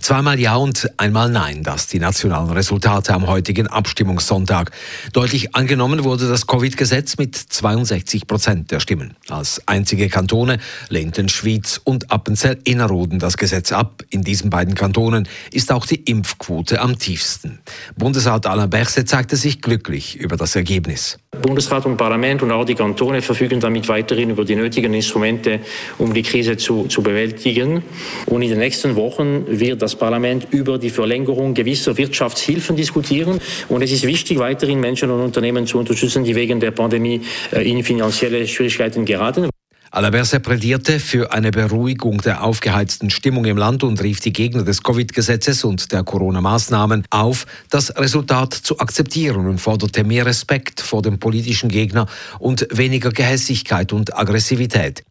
Zweimal 0.00 0.38
Ja 0.38 0.56
und 0.56 0.90
einmal 0.96 1.28
Nein, 1.30 1.62
das 1.62 1.86
die 1.86 1.98
nationalen 1.98 2.50
Resultate 2.50 3.12
am 3.14 3.26
heutigen 3.26 3.66
Abstimmungssonntag. 3.66 4.70
Deutlich 5.12 5.54
angenommen 5.54 6.04
wurde 6.04 6.28
das 6.28 6.46
Covid-Gesetz 6.46 7.18
mit 7.18 7.36
62 7.36 8.26
Prozent 8.26 8.70
der 8.70 8.80
Stimmen. 8.80 9.16
Als 9.28 9.62
einzige 9.66 10.08
Kantone 10.08 10.58
lehnten 10.88 11.28
Schwyz 11.28 11.80
und 11.82 12.10
Appenzell-Innerrhoden 12.10 13.18
das 13.18 13.36
Gesetz 13.36 13.72
ab. 13.72 14.02
In 14.10 14.22
diesen 14.22 14.50
beiden 14.50 14.74
Kantonen 14.74 15.28
ist 15.52 15.72
auch 15.72 15.86
die 15.86 15.96
Impfquote 15.96 16.80
am 16.80 16.98
tiefsten. 16.98 17.60
Bundesrat 17.96 18.46
Alain 18.46 18.70
Berset 18.70 19.08
zeigte 19.08 19.36
sich 19.36 19.60
glücklich 19.60 20.16
über 20.16 20.36
das 20.36 20.56
Ergebnis. 20.56 21.18
Bundesrat 21.42 21.84
und 21.86 21.96
Parlament 21.96 22.42
und 22.42 22.50
auch 22.50 22.64
die 22.64 22.74
Kantone 22.74 23.20
verfügen 23.22 23.60
damit 23.60 23.88
weiterhin 23.88 24.30
über 24.30 24.44
die 24.44 24.56
nötigen 24.56 24.92
Instrumente, 24.94 25.60
um 25.98 26.14
die 26.14 26.22
Krise 26.22 26.56
zu, 26.56 26.86
zu 26.86 27.02
bewältigen. 27.02 27.82
Und 28.26 28.42
in 28.42 28.50
den 28.50 28.58
nächsten 28.58 28.96
Wochen 28.96 29.44
wird 29.46 29.65
das 29.74 29.96
Parlament 29.96 30.46
über 30.50 30.78
die 30.78 30.90
Verlängerung 30.90 31.54
gewisser 31.54 31.96
Wirtschaftshilfen 31.96 32.76
diskutieren. 32.76 33.40
Und 33.68 33.82
es 33.82 33.90
ist 33.90 34.06
wichtig, 34.06 34.38
weiterhin 34.38 34.78
Menschen 34.78 35.10
und 35.10 35.20
Unternehmen 35.20 35.66
zu 35.66 35.78
unterstützen, 35.78 36.22
die 36.22 36.34
wegen 36.34 36.60
der 36.60 36.70
Pandemie 36.70 37.22
äh, 37.52 37.68
in 37.68 37.82
finanzielle 37.82 38.46
Schwierigkeiten 38.46 39.04
geraten. 39.04 39.48
Alaberse 39.96 40.40
plädierte 40.40 41.00
für 41.00 41.32
eine 41.32 41.50
Beruhigung 41.50 42.20
der 42.20 42.44
aufgeheizten 42.44 43.08
Stimmung 43.08 43.46
im 43.46 43.56
Land 43.56 43.82
und 43.82 44.02
rief 44.02 44.20
die 44.20 44.34
Gegner 44.34 44.62
des 44.62 44.82
Covid-Gesetzes 44.82 45.64
und 45.64 45.90
der 45.90 46.04
Corona-Maßnahmen 46.04 47.06
auf, 47.08 47.46
das 47.70 47.96
Resultat 47.96 48.52
zu 48.52 48.78
akzeptieren 48.78 49.46
und 49.46 49.58
forderte 49.58 50.04
mehr 50.04 50.26
Respekt 50.26 50.82
vor 50.82 51.00
dem 51.00 51.18
politischen 51.18 51.70
Gegner 51.70 52.08
und 52.38 52.68
weniger 52.70 53.10
Gehässigkeit 53.10 53.94
und 53.94 54.14
Aggressivität. 54.14 55.02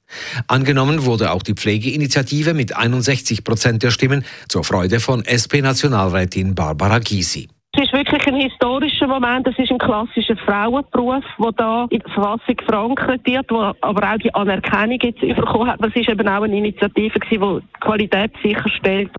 Angenommen 0.46 1.06
wurde 1.06 1.32
auch 1.32 1.42
die 1.42 1.56
Pflegeinitiative 1.56 2.54
mit 2.54 2.76
61 2.76 3.44
Prozent 3.44 3.82
der 3.82 3.90
Stimmen 3.90 4.24
zur 4.50 4.64
Freude 4.64 5.00
von 5.00 5.26
SP-Nationalrätin 5.26 6.54
Barbara 6.54 7.00
Gysi. 7.00 7.48
Es 7.78 7.84
ist 7.84 7.94
wirklich 7.94 8.26
ein 8.26 8.36
historischer 8.36 9.06
Moment. 9.06 9.46
Es 9.48 9.60
ist 9.60 9.70
ein 9.70 9.78
klassischer 9.78 10.38
Frauenberuf, 10.38 11.26
der 11.38 11.52
da 11.58 11.88
in 11.90 12.00
der 12.00 12.10
Verfassung 12.10 12.56
verankert 12.66 13.22
wird, 13.26 13.52
wo 13.52 13.74
aber 13.82 14.14
auch 14.14 14.18
die 14.18 14.34
Anerkennung 14.34 14.98
jetzt 15.02 15.20
bekommen 15.20 15.70
hat. 15.70 15.84
Es 15.84 15.94
ist 15.94 16.08
eben 16.08 16.26
auch 16.26 16.44
eine 16.44 16.58
Initiative, 16.58 17.20
die 17.20 17.38
die 17.38 17.80
Qualität 17.82 18.32
sicherstellt. 18.42 19.12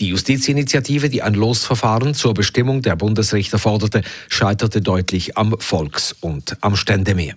Die 0.00 0.08
Justizinitiative, 0.08 1.10
die 1.10 1.22
ein 1.22 1.34
Losverfahren 1.34 2.14
zur 2.14 2.34
Bestimmung 2.34 2.82
der 2.82 2.96
Bundesrichter 2.96 3.58
forderte, 3.58 4.02
scheiterte 4.28 4.80
deutlich 4.80 5.38
am 5.38 5.54
Volks- 5.60 6.12
und 6.12 6.56
am 6.60 6.74
Ständemeer. 6.74 7.36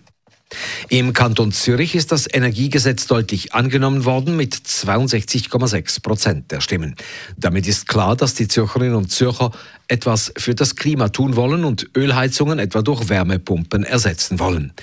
Im 0.90 1.14
Kanton 1.14 1.52
Zürich 1.52 1.96
ist 1.96 2.12
das 2.12 2.32
Energiegesetz 2.32 3.08
deutlich 3.08 3.54
angenommen 3.54 4.06
worden 4.06 4.38
mit 4.38 4.54
62,6 4.54 6.02
Prozent 6.02 6.52
der 6.52 6.62
Stimmen. 6.62 6.96
Damit 7.38 7.68
ist 7.68 7.88
klar, 7.88 8.16
dass 8.16 8.36
die 8.36 8.48
Zürcherinnen 8.48 8.96
und 8.96 9.12
Zürcher 9.12 9.52
etwas 9.88 10.32
für 10.38 10.56
das 10.56 10.76
Klima 10.76 11.10
tun 11.10 11.36
wollen 11.36 11.66
und 11.66 11.90
Ölheizungen 11.96 12.60
etwa 12.60 12.82
durch 12.82 13.10
Wärmepumpen 13.10 13.84
ersetzen 13.84 14.40
wollen. 14.40 14.74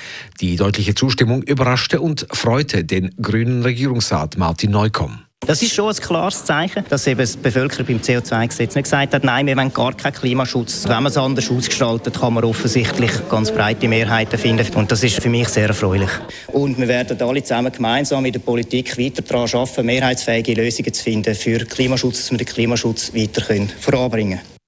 Die 0.40 0.56
deutliche 0.56 0.94
Zustimmung 0.94 1.42
überraschte 1.42 2.00
und 2.00 2.26
freute 2.32 2.84
den 2.84 3.14
grünen 3.20 3.62
Regierungsrat 3.62 4.36
Martin 4.36 4.72
Neukomm. 4.72 5.22
Das 5.44 5.60
ist 5.60 5.74
schon 5.74 5.88
ein 5.88 5.96
klares 5.96 6.44
Zeichen, 6.44 6.84
dass 6.88 7.06
eben 7.08 7.26
die 7.26 7.36
Bevölkerung 7.38 7.86
beim 7.86 7.98
CO2-Gesetz 7.98 8.76
nicht 8.76 8.84
gesagt 8.84 9.12
hat, 9.12 9.24
nein, 9.24 9.44
wir 9.46 9.56
wollen 9.56 9.72
gar 9.72 9.92
keinen 9.92 10.12
Klimaschutz. 10.12 10.84
Wenn 10.84 11.02
man 11.02 11.06
es 11.06 11.16
anders 11.16 11.50
ausgestaltet, 11.50 12.20
kann 12.20 12.34
man 12.34 12.44
offensichtlich 12.44 13.10
ganz 13.28 13.50
breite 13.50 13.88
Mehrheiten 13.88 14.38
finden. 14.38 14.66
Und 14.76 14.92
das 14.92 15.02
ist 15.02 15.20
für 15.20 15.28
mich 15.28 15.48
sehr 15.48 15.66
erfreulich. 15.66 16.10
Und 16.46 16.78
wir 16.78 16.86
werden 16.86 17.20
alle 17.20 17.42
zusammen 17.42 17.72
gemeinsam 17.72 18.24
in 18.24 18.32
der 18.32 18.40
Politik 18.40 18.96
weiter 18.96 19.22
daran 19.22 19.48
arbeiten, 19.52 19.84
mehrheitsfähige 19.84 20.54
Lösungen 20.54 20.92
zu 20.92 21.02
finden 21.02 21.34
für 21.34 21.58
Klimaschutz, 21.58 22.18
dass 22.18 22.30
wir 22.30 22.38
den 22.38 22.46
Klimaschutz 22.46 23.12
weiter 23.12 23.42
voranbringen 23.80 24.38
können. 24.38 24.61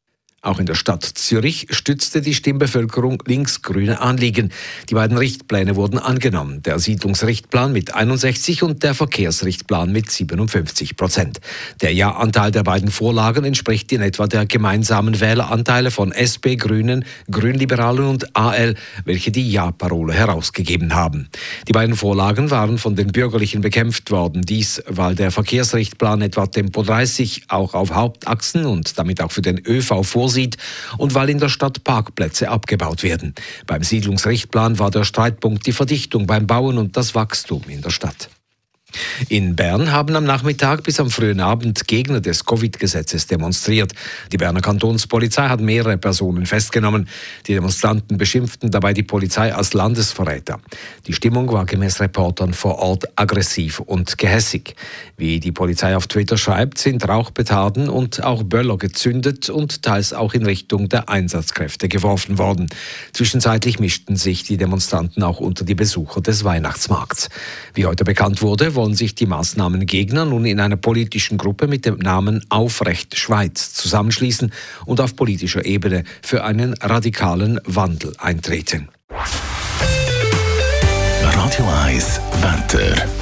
Auch 0.44 0.58
in 0.58 0.66
der 0.66 0.74
Stadt 0.74 1.02
Zürich 1.04 1.68
stützte 1.70 2.20
die 2.20 2.34
Stimmbevölkerung 2.34 3.22
linksgrüne 3.24 4.02
Anliegen. 4.02 4.52
Die 4.90 4.94
beiden 4.94 5.16
Richtpläne 5.16 5.74
wurden 5.74 5.98
angenommen. 5.98 6.62
Der 6.62 6.78
Siedlungsrichtplan 6.78 7.72
mit 7.72 7.94
61 7.94 8.62
und 8.62 8.82
der 8.82 8.92
Verkehrsrichtplan 8.92 9.90
mit 9.90 10.10
57 10.10 10.98
Prozent. 10.98 11.40
Der 11.80 11.94
Ja-Anteil 11.94 12.50
der 12.50 12.62
beiden 12.62 12.90
Vorlagen 12.90 13.46
entspricht 13.46 13.90
in 13.92 14.02
etwa 14.02 14.26
der 14.26 14.44
gemeinsamen 14.44 15.18
Wähleranteile 15.18 15.90
von 15.90 16.12
SP, 16.12 16.56
Grünen, 16.56 17.06
Grünliberalen 17.30 18.04
und 18.04 18.36
AL, 18.36 18.74
welche 19.06 19.30
die 19.30 19.50
Ja-Parole 19.50 20.12
herausgegeben 20.12 20.94
haben. 20.94 21.30
Die 21.68 21.72
beiden 21.72 21.96
Vorlagen 21.96 22.50
waren 22.50 22.76
von 22.76 22.96
den 22.96 23.12
Bürgerlichen 23.12 23.62
bekämpft 23.62 24.10
worden. 24.10 24.42
Dies, 24.42 24.82
weil 24.88 25.14
der 25.14 25.30
Verkehrsrichtplan 25.30 26.20
etwa 26.20 26.46
Tempo 26.48 26.82
30 26.82 27.44
auch 27.48 27.72
auf 27.72 27.94
Hauptachsen 27.94 28.66
und 28.66 28.98
damit 28.98 29.22
auch 29.22 29.32
für 29.32 29.40
den 29.40 29.58
ÖV 29.66 30.02
vorsieht 30.02 30.33
vorsieht 30.34 30.56
und 30.98 31.14
weil 31.14 31.30
in 31.30 31.38
der 31.38 31.48
Stadt 31.48 31.84
Parkplätze 31.84 32.48
abgebaut 32.48 33.02
werden. 33.02 33.34
Beim 33.66 33.82
Siedlungsrichtplan 33.82 34.78
war 34.78 34.90
der 34.90 35.04
Streitpunkt 35.04 35.66
die 35.66 35.72
Verdichtung 35.72 36.26
beim 36.26 36.46
Bauen 36.46 36.78
und 36.78 36.96
das 36.96 37.14
Wachstum 37.14 37.62
in 37.68 37.82
der 37.82 37.90
Stadt. 37.90 38.28
In 39.28 39.56
Bern 39.56 39.92
haben 39.92 40.16
am 40.16 40.24
Nachmittag 40.24 40.82
bis 40.82 40.98
am 40.98 41.10
frühen 41.10 41.40
Abend 41.40 41.86
Gegner 41.86 42.20
des 42.20 42.44
Covid-Gesetzes 42.44 43.26
demonstriert. 43.26 43.92
Die 44.32 44.36
Berner 44.36 44.60
Kantonspolizei 44.60 45.48
hat 45.48 45.60
mehrere 45.60 45.98
Personen 45.98 46.46
festgenommen. 46.46 47.08
Die 47.46 47.54
Demonstranten 47.54 48.18
beschimpften 48.18 48.70
dabei 48.70 48.92
die 48.92 49.02
Polizei 49.02 49.54
als 49.54 49.72
Landesverräter. 49.72 50.60
Die 51.06 51.12
Stimmung 51.12 51.52
war 51.52 51.64
gemäß 51.64 52.00
Reportern 52.00 52.54
vor 52.54 52.78
Ort 52.78 53.04
aggressiv 53.16 53.80
und 53.80 54.18
gehässig. 54.18 54.74
Wie 55.16 55.38
die 55.38 55.52
Polizei 55.52 55.96
auf 55.96 56.06
Twitter 56.06 56.36
schreibt, 56.36 56.78
sind 56.78 57.08
Rauchpetarden 57.08 57.88
und 57.88 58.22
auch 58.24 58.42
Böller 58.42 58.78
gezündet 58.78 59.48
und 59.48 59.82
teils 59.82 60.12
auch 60.12 60.34
in 60.34 60.44
Richtung 60.44 60.88
der 60.88 61.08
Einsatzkräfte 61.08 61.88
geworfen 61.88 62.38
worden. 62.38 62.66
Zwischenzeitlich 63.12 63.78
mischten 63.78 64.16
sich 64.16 64.42
die 64.42 64.56
Demonstranten 64.56 65.22
auch 65.22 65.38
unter 65.38 65.64
die 65.64 65.74
Besucher 65.74 66.20
des 66.20 66.44
Weihnachtsmarkts. 66.44 67.28
Wie 67.74 67.86
heute 67.86 68.04
bekannt 68.04 68.42
wurde, 68.42 68.74
wollen 68.74 68.94
sich 69.04 69.14
die 69.14 69.26
Maßnahmengegner 69.26 70.24
nun 70.24 70.46
in 70.46 70.60
einer 70.60 70.76
politischen 70.76 71.36
Gruppe 71.36 71.66
mit 71.66 71.84
dem 71.84 71.98
Namen 71.98 72.42
Aufrecht 72.48 73.18
Schweiz 73.18 73.74
zusammenschließen 73.74 74.50
und 74.86 75.00
auf 75.00 75.14
politischer 75.14 75.66
Ebene 75.66 76.04
für 76.22 76.42
einen 76.44 76.72
radikalen 76.74 77.60
Wandel 77.66 78.14
eintreten. 78.18 78.88
Radio 81.22 81.66
1 81.84 82.20
Wetter. 82.40 83.13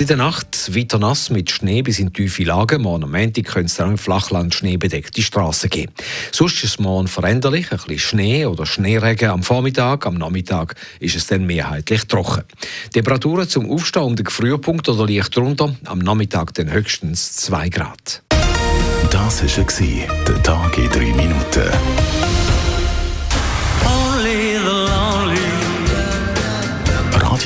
In 0.00 0.06
der 0.06 0.16
Nacht 0.16 0.74
weiter 0.74 0.98
nass 0.98 1.28
mit 1.28 1.50
Schnee 1.50 1.82
bis 1.82 1.98
in 1.98 2.10
tiefe 2.10 2.44
Lagen. 2.44 2.80
Morgen 2.80 3.04
am 3.04 3.10
Montag 3.10 3.44
könnte 3.44 3.66
es 3.66 3.74
dann 3.74 3.90
im 3.90 3.98
Flachland 3.98 4.54
schneebedeckte 4.54 5.20
Straßen 5.20 5.68
geben. 5.68 5.92
Sonst 6.32 6.64
ist 6.64 6.64
es 6.64 6.78
morgen 6.78 7.06
veränderlich. 7.06 7.70
Ein 7.70 7.76
bisschen 7.76 7.98
Schnee 7.98 8.46
oder 8.46 8.64
Schneeregen 8.64 9.28
am 9.28 9.42
Vormittag. 9.42 10.06
Am 10.06 10.14
Nachmittag 10.14 10.74
ist 11.00 11.16
es 11.16 11.26
dann 11.26 11.44
mehrheitlich 11.44 12.06
trocken. 12.06 12.44
Temperaturen 12.94 13.46
zum 13.46 13.70
Aufstehen 13.70 14.04
um 14.04 14.16
den 14.16 14.24
Frühpunkt 14.24 14.88
oder 14.88 15.06
leicht 15.06 15.36
drunter. 15.36 15.76
Am 15.84 15.98
Nachmittag 15.98 16.54
dann 16.54 16.72
höchstens 16.72 17.36
2 17.36 17.68
Grad. 17.68 18.22
Das 19.10 19.42
war 19.42 20.24
der 20.26 20.42
Tag 20.42 20.78
in 20.78 20.88
3 20.88 20.98
Minuten. 21.12 22.19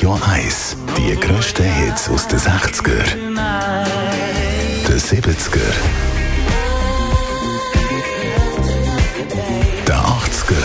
Radio 0.05 0.21
1 0.31 0.77
die 0.99 1.19
grössten 1.19 1.65
Hits 1.65 2.07
aus 2.09 2.27
den 2.27 2.37
60er, 2.37 3.03
den 4.87 4.99
70er, 4.99 5.73
den 9.87 9.95
80er 9.95 10.61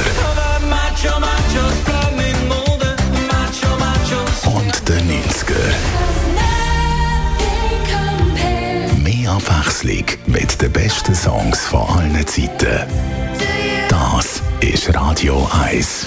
und 4.44 4.88
den 4.88 5.08
90er. 5.08 5.72
Mehr 9.02 9.31
Abwechslung 9.31 10.04
mit 10.26 10.60
den 10.60 10.70
besten 10.70 11.14
Songs 11.14 11.60
von 11.60 11.88
allen 11.88 12.26
Zeiten. 12.26 12.84
Das 13.88 14.43
ist 14.60 14.94
Radio 14.94 15.48
1. 15.66 16.06